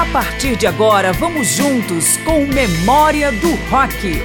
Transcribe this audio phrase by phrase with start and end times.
[0.00, 4.24] A partir de agora, vamos juntos com Memória do Rock.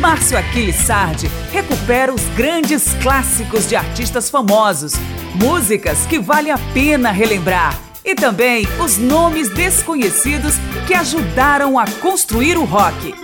[0.00, 4.94] Márcio Aquiles Sardi recupera os grandes clássicos de artistas famosos,
[5.34, 10.54] músicas que vale a pena relembrar e também os nomes desconhecidos
[10.86, 13.14] que ajudaram a construir o rock.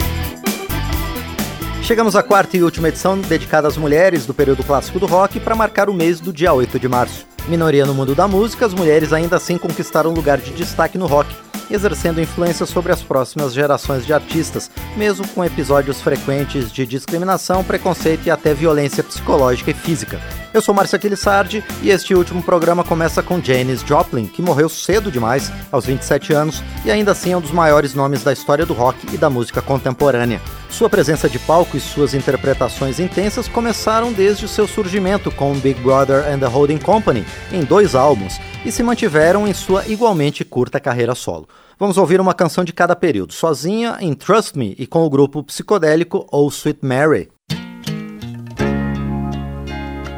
[1.82, 5.56] Chegamos à quarta e última edição dedicada às mulheres do período clássico do rock para
[5.56, 7.26] marcar o mês do dia 8 de março.
[7.48, 11.06] Minoria no mundo da música, as mulheres ainda assim conquistaram um lugar de destaque no
[11.06, 11.34] rock,
[11.70, 18.26] exercendo influência sobre as próximas gerações de artistas, mesmo com episódios frequentes de discriminação, preconceito
[18.26, 20.20] e até violência psicológica e física.
[20.52, 25.10] Eu sou Márcio Aquilissardi e este último programa começa com Janis Joplin, que morreu cedo
[25.10, 28.74] demais, aos 27 anos, e ainda assim é um dos maiores nomes da história do
[28.74, 30.40] rock e da música contemporânea.
[30.68, 35.80] Sua presença de palco e suas interpretações intensas começaram desde o seu surgimento com Big
[35.80, 40.80] Brother and the Holding Company, em dois álbuns, e se mantiveram em sua igualmente curta
[40.80, 41.48] carreira solo.
[41.80, 45.42] Vamos ouvir uma canção de cada período, sozinha em Trust Me e com o grupo
[45.42, 47.30] psicodélico Oh Sweet Mary.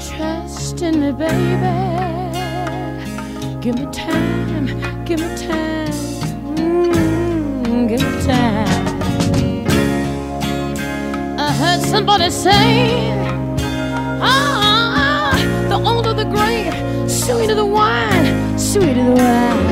[0.01, 1.31] Trust in me, baby.
[3.61, 4.67] Give me time,
[5.07, 5.93] give me time,
[6.59, 8.83] mm, give me time.
[11.39, 13.13] I heard somebody say,
[14.21, 15.31] ah,
[15.69, 16.75] the older the grape,
[17.09, 19.72] sweeter the wine, sweeter the wine.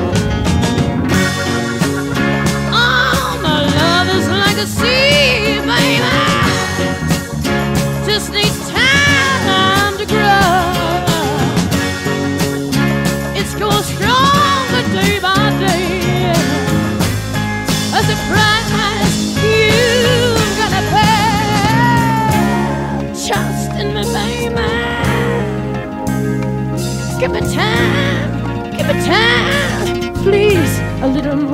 [4.61, 6.05] To see, baby.
[8.05, 10.53] Just needs time to grow.
[13.39, 16.33] It's going stronger day by day.
[17.97, 22.21] As a price you've gotta pay.
[23.27, 24.69] Trust in me, baby.
[27.19, 28.31] Give me time,
[28.77, 30.73] give me time, please,
[31.03, 31.50] a little more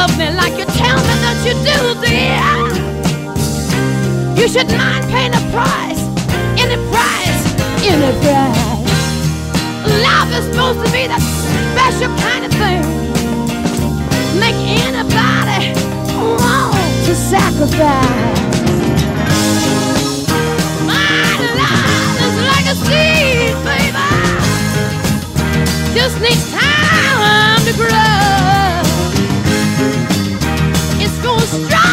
[0.00, 2.40] love me like you tell me that you do, dear,
[4.40, 6.00] you should mind paying a price,
[6.56, 7.42] any price,
[7.84, 8.80] any price.
[10.00, 11.20] Love is supposed to be that
[11.72, 12.80] special kind of thing.
[14.40, 15.76] Make anybody
[16.16, 18.40] want to sacrifice.
[20.88, 21.28] My
[21.60, 24.08] love is like a seed, baby.
[25.92, 28.59] Just needs time to grow
[31.50, 31.89] strong.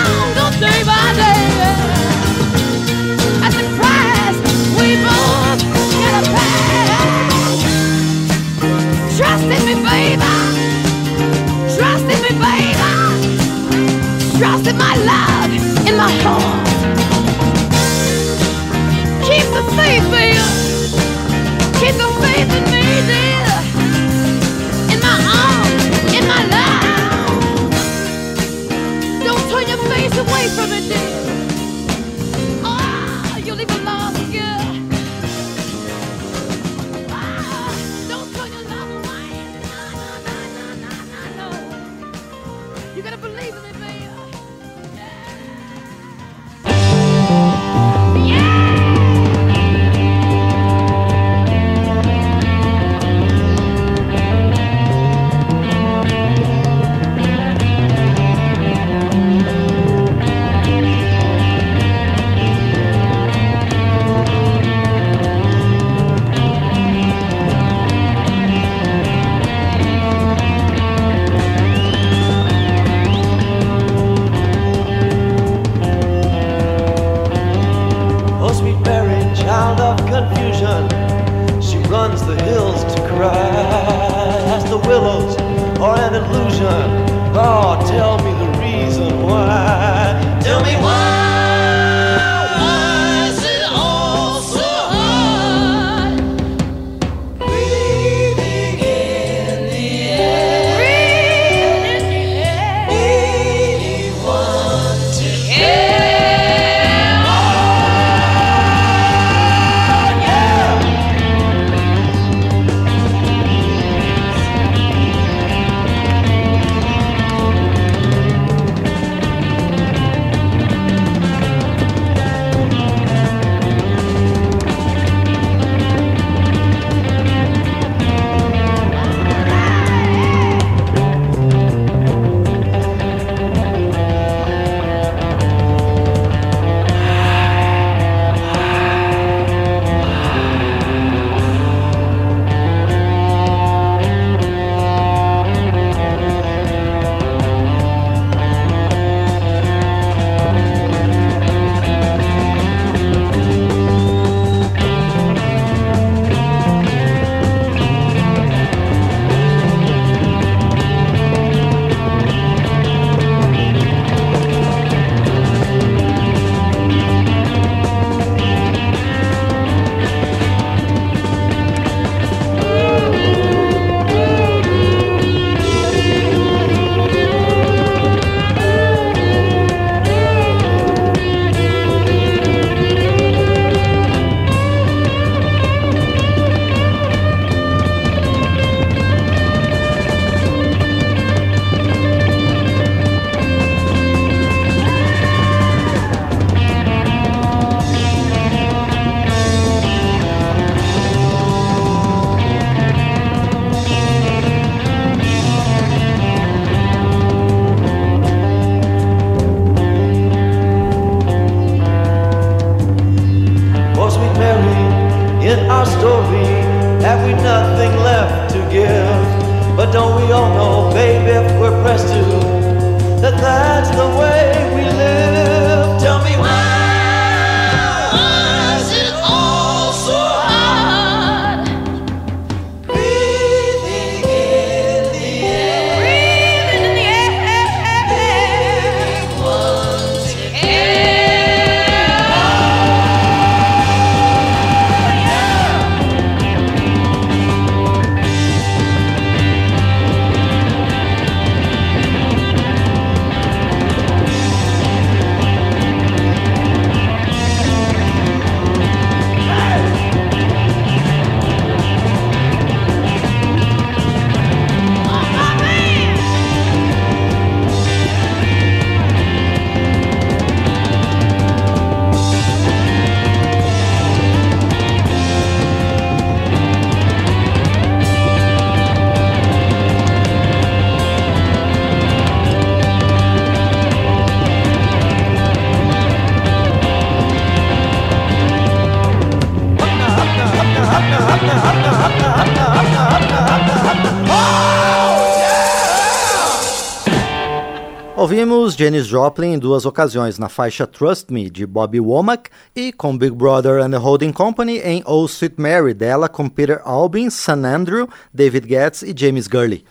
[298.68, 303.18] Ouvimos Janis Joplin em duas ocasiões, na faixa Trust Me, de Bobby Womack, e com
[303.18, 307.66] Big Brother and the Holding Company em Oh Sweet Mary, dela com Peter Albin, Sam
[307.66, 309.86] Andrew, David Getz e James Gurley.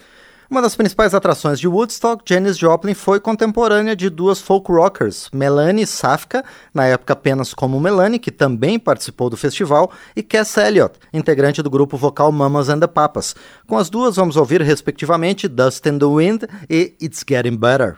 [0.51, 5.87] Uma das principais atrações de Woodstock, Janis Joplin foi contemporânea de duas folk rockers, Melanie
[5.87, 11.63] Safka, na época apenas como Melanie, que também participou do festival, e Cass Elliot, integrante
[11.63, 13.35] do grupo vocal Mamas and the Papas.
[13.67, 17.97] Com as duas vamos ouvir respectivamente Dust in the Wind e It's Getting Better.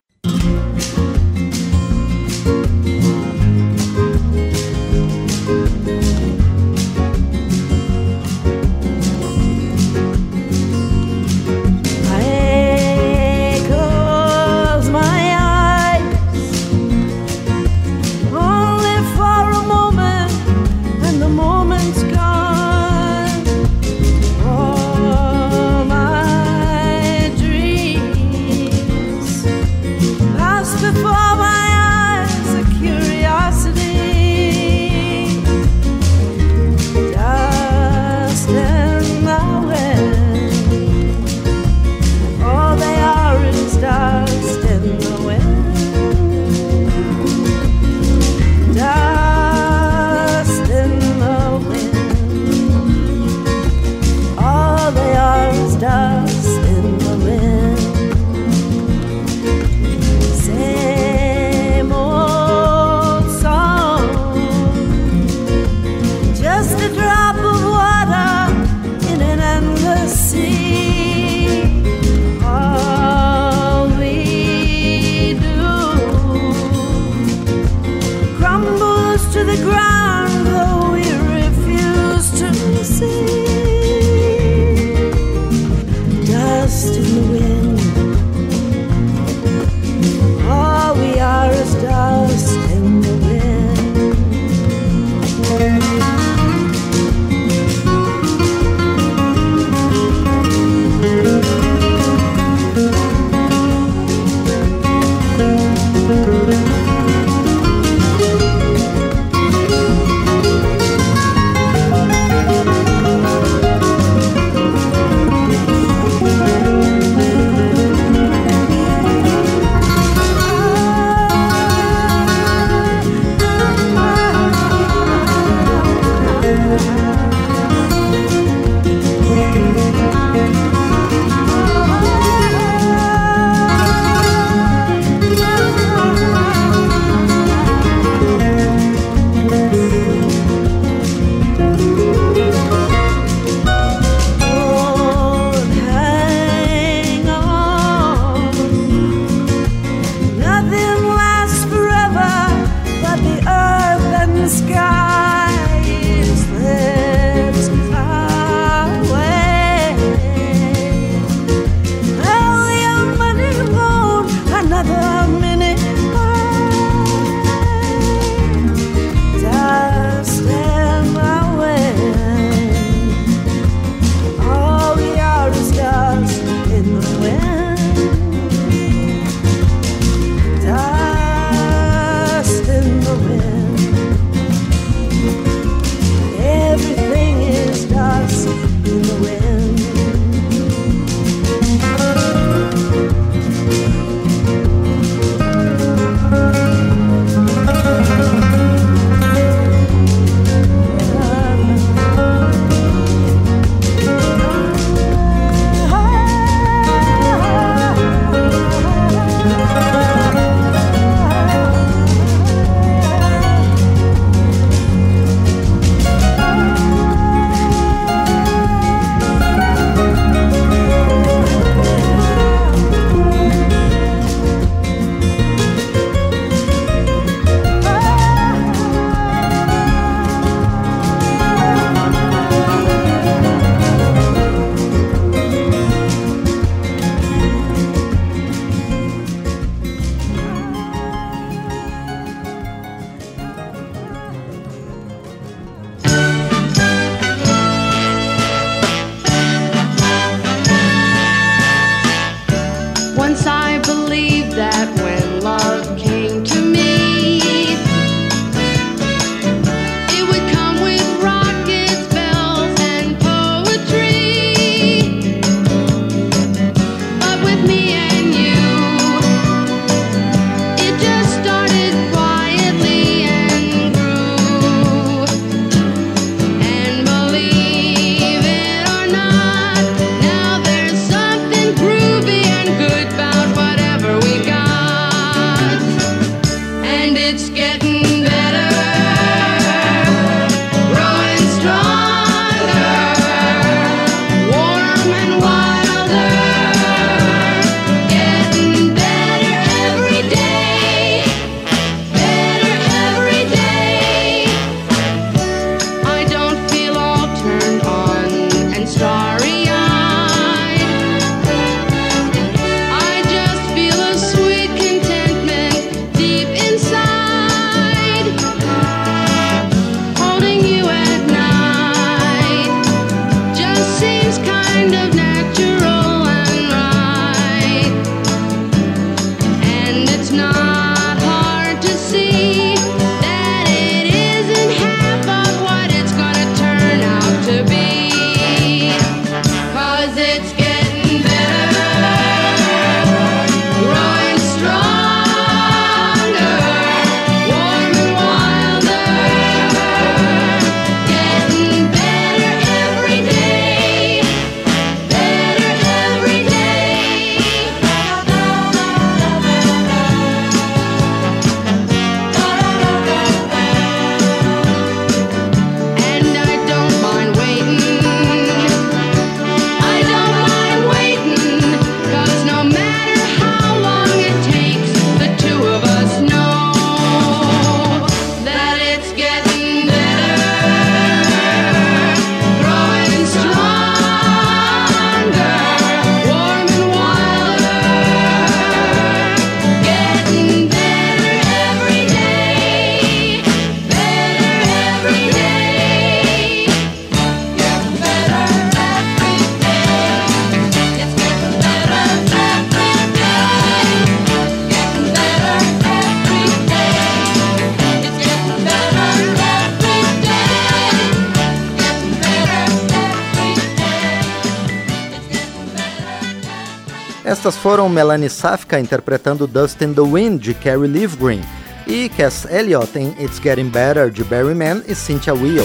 [417.38, 421.40] Estas foram Melanie Safka interpretando Dust in the Wind de Carrie Livgren
[421.86, 425.64] e Cass Elliot em It's Getting Better de Barry Mann e Cynthia Weil.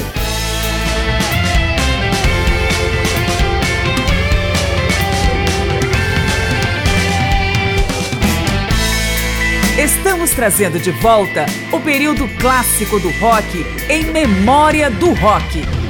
[9.75, 15.82] Estamos trazendo de volta o período clássico do rock em memória do rock.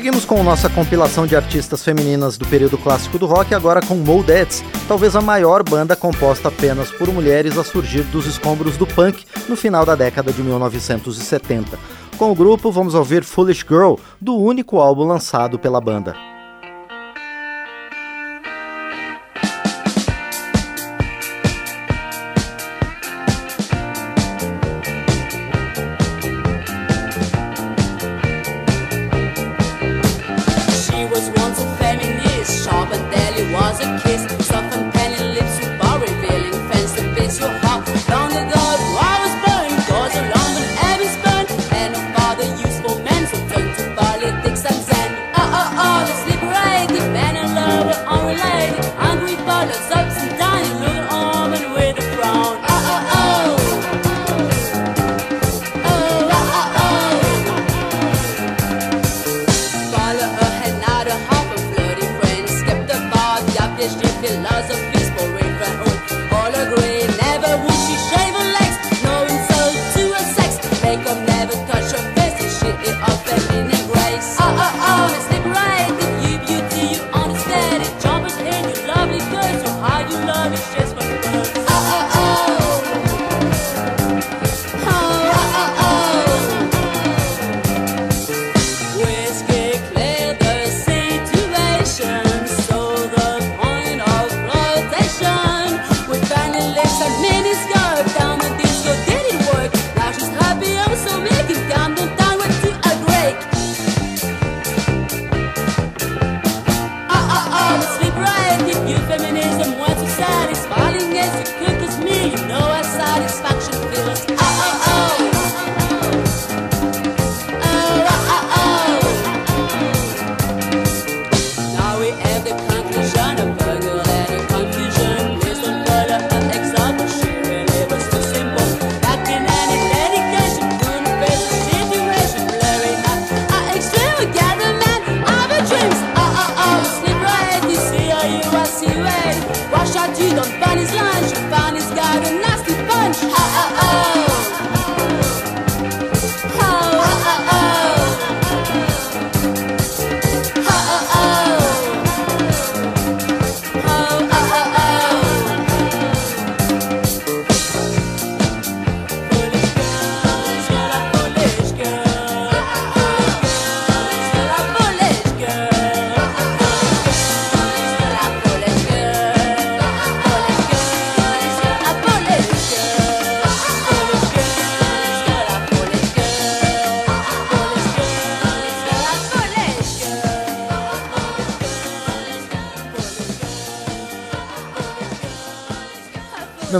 [0.00, 4.64] Seguimos com nossa compilação de artistas femininas do período clássico do rock, agora com Modettes,
[4.88, 9.54] talvez a maior banda composta apenas por mulheres a surgir dos escombros do punk no
[9.54, 11.78] final da década de 1970.
[12.16, 16.16] Com o grupo, vamos ouvir Foolish Girl, do único álbum lançado pela banda.
[63.80, 64.89] distribute laws of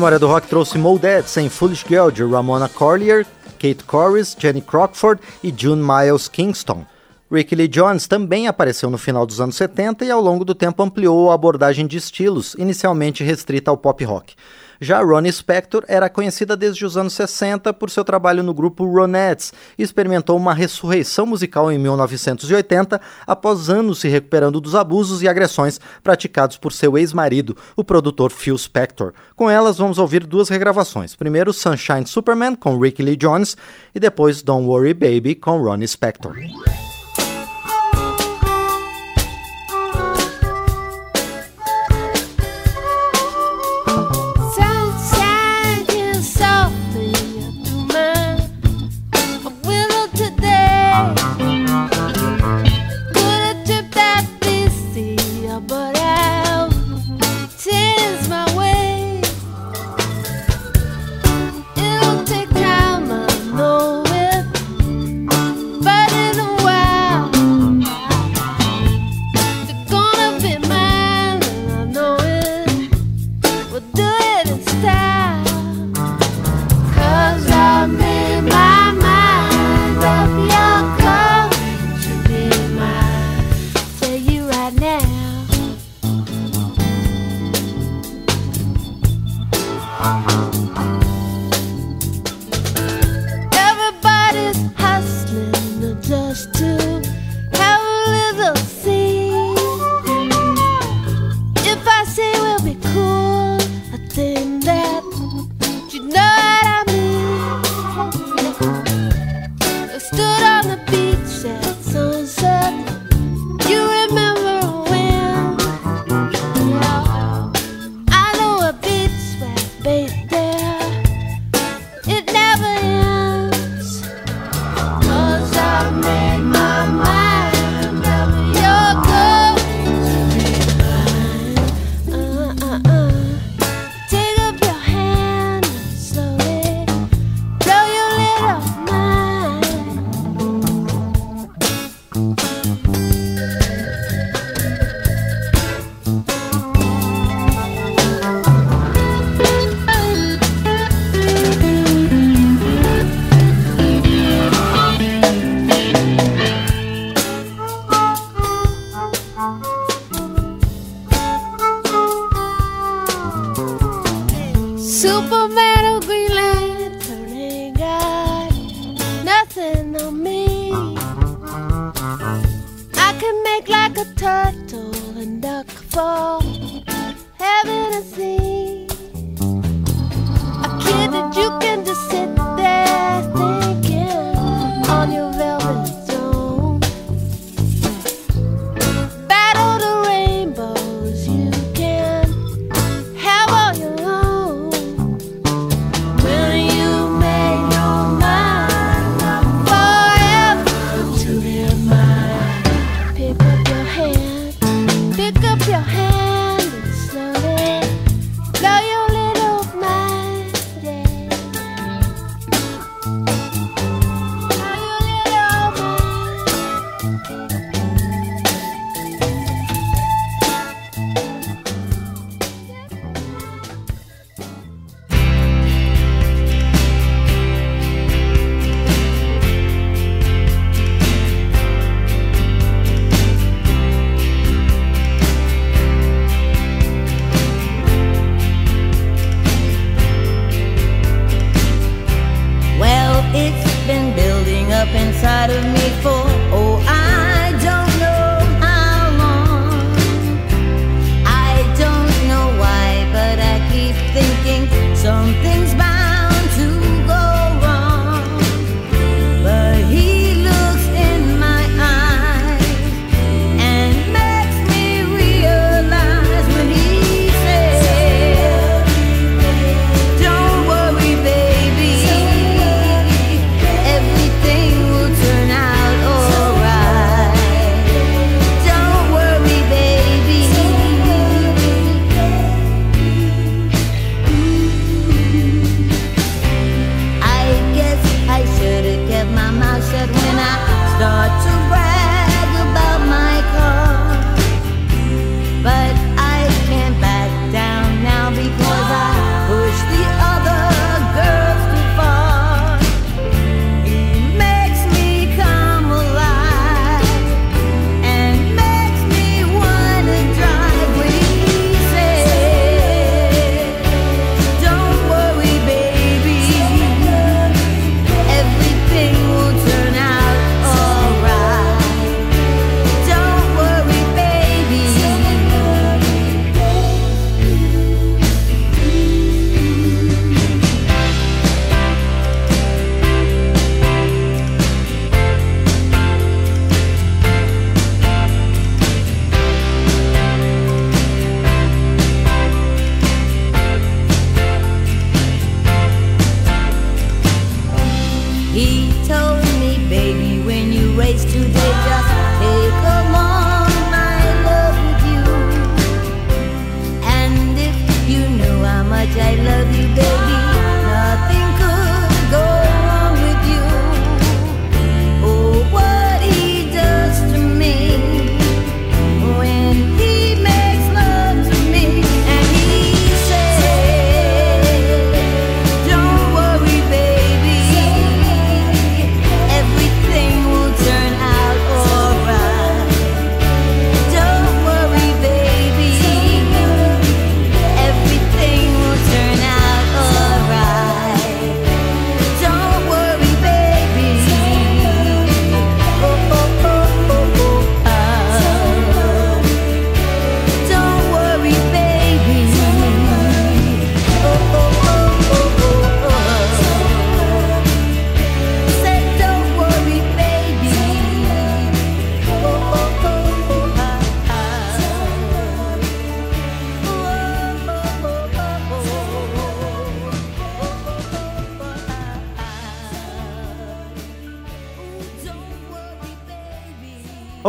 [0.01, 3.27] Memória do Rock trouxe Molded sem Foolish Girl de Ramona Corlier,
[3.59, 6.87] Kate Corris, Jenny Crockford e June Miles Kingston.
[7.31, 10.83] Ricky Lee Jones também apareceu no final dos anos 70 e ao longo do tempo
[10.83, 14.33] ampliou a abordagem de estilos, inicialmente restrita ao pop rock.
[14.81, 19.53] Já Ronnie Spector era conhecida desde os anos 60 por seu trabalho no grupo Ronettes
[19.77, 25.79] e experimentou uma ressurreição musical em 1980 após anos se recuperando dos abusos e agressões
[26.03, 29.13] praticados por seu ex-marido, o produtor Phil Spector.
[29.37, 31.15] Com elas vamos ouvir duas regravações.
[31.15, 33.59] Primeiro Sunshine Superman com Ricky Lee Jones
[33.95, 36.35] e depois Don't Worry Baby com Ronnie Spector.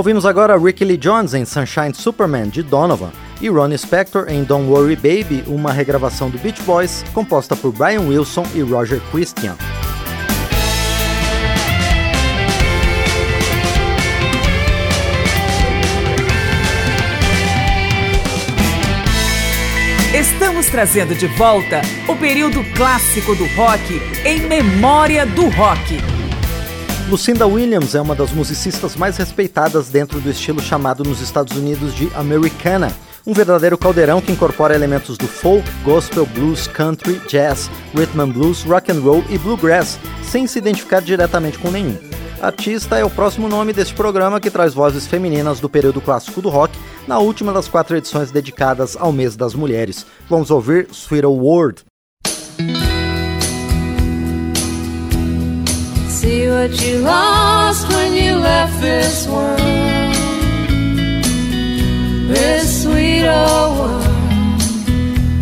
[0.01, 4.67] Ouvimos agora Ricky Lee Jones em Sunshine Superman de Donovan e Ronnie Spector em Don't
[4.67, 9.55] Worry Baby, uma regravação do Beach Boys composta por Brian Wilson e Roger Christian.
[20.15, 26.10] Estamos trazendo de volta o período clássico do rock em memória do rock.
[27.11, 31.93] Lucinda Williams é uma das musicistas mais respeitadas dentro do estilo chamado nos Estados Unidos
[31.93, 32.89] de Americana,
[33.27, 38.63] um verdadeiro caldeirão que incorpora elementos do folk, gospel, blues, country, jazz, rhythm and blues,
[38.63, 41.97] rock and roll e bluegrass, sem se identificar diretamente com nenhum.
[42.41, 46.47] Artista é o próximo nome deste programa que traz vozes femininas do período clássico do
[46.47, 50.05] rock na última das quatro edições dedicadas ao mês das mulheres.
[50.29, 51.83] Vamos ouvir Sweet World.
[56.21, 59.57] See what you lost when you left this world.
[62.29, 64.61] This sweet old world.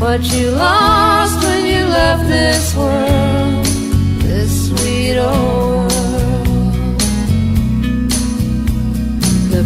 [0.04, 3.66] What you lost when you left this world.
[4.24, 7.02] This sweet old world.
[9.54, 9.64] The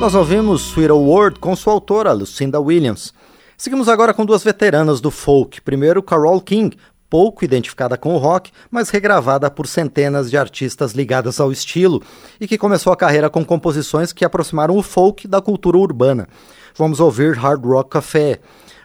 [0.00, 3.12] Nós ouvimos Sweet Old World com sua autora, Lucinda Williams.
[3.56, 5.60] Seguimos agora com duas veteranas do folk.
[5.60, 6.78] Primeiro, Carole King,
[7.10, 12.00] pouco identificada com o rock, mas regravada por centenas de artistas ligadas ao estilo
[12.40, 16.28] e que começou a carreira com composições que aproximaram o folk da cultura urbana.
[16.76, 18.38] Vamos ouvir Hard Rock Café.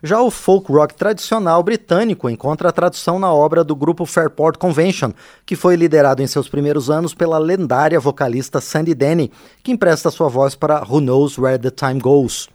[0.06, 5.14] Já o folk rock tradicional britânico encontra a tradução na obra do grupo Fairport Convention,
[5.46, 9.32] que foi liderado em seus primeiros anos pela lendária vocalista Sandy Denny,
[9.64, 12.50] que empresta sua voz para Who Knows Where the Time Goes.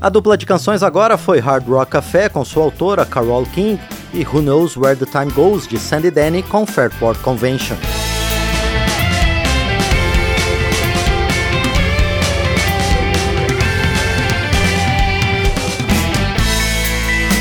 [0.00, 3.78] A dupla de canções agora foi Hard Rock Café com sua autora Carole King
[4.14, 7.76] e Who Knows Where the Time Goes de Sandy Denny com Fairport Convention.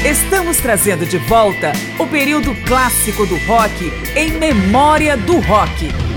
[0.04, 6.09] Estamos trazendo de volta o período clássico do rock em memória do rock.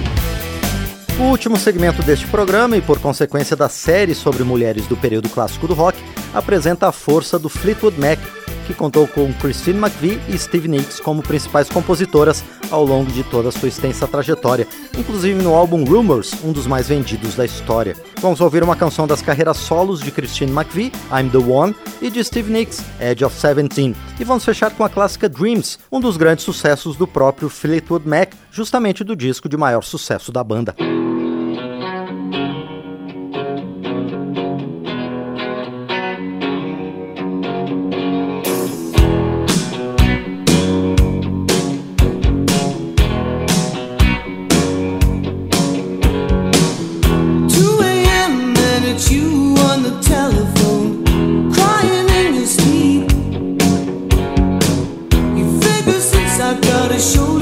[1.22, 5.68] O último segmento deste programa, e por consequência da série sobre mulheres do período clássico
[5.68, 5.96] do rock,
[6.34, 8.18] apresenta a força do Fleetwood Mac,
[8.66, 13.50] que contou com Christine McVie e Steve Nicks como principais compositoras ao longo de toda
[13.50, 14.66] a sua extensa trajetória,
[14.98, 17.96] inclusive no álbum Rumors, um dos mais vendidos da história.
[18.20, 22.22] Vamos ouvir uma canção das carreiras solos de Christine McVie, I'm the One, e de
[22.24, 23.94] Steve Nicks, Edge of Seventeen.
[24.18, 28.32] E vamos fechar com a clássica Dreams, um dos grandes sucessos do próprio Fleetwood Mac,
[28.50, 30.74] justamente do disco de maior sucesso da banda.
[57.02, 57.41] shoulder.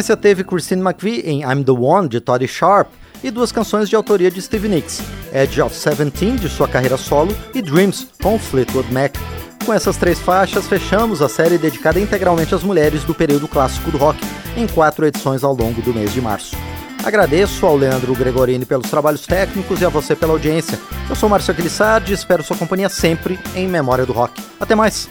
[0.00, 2.88] sequência teve Christine McVie em I'm the One, de Toddy Sharp,
[3.22, 7.36] e duas canções de autoria de Stevie Nicks, Edge of Seventeen, de sua carreira solo,
[7.54, 9.14] e Dreams, com Fleetwood Mac.
[9.66, 13.98] Com essas três faixas, fechamos a série dedicada integralmente às mulheres do período clássico do
[13.98, 14.18] rock,
[14.56, 16.56] em quatro edições ao longo do mês de março.
[17.04, 20.78] Agradeço ao Leandro Gregorini pelos trabalhos técnicos e a você pela audiência.
[21.10, 24.42] Eu sou Márcio Aquilissardi e espero sua companhia sempre em Memória do Rock.
[24.58, 25.10] Até mais!